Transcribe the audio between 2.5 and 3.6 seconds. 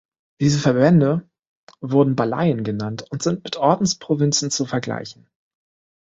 genannt und sind mit